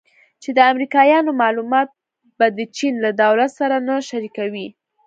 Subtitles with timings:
[0.41, 1.89] چې د امریکایانو معلومات
[2.37, 4.67] به د چین له دولت سره نه شریکوي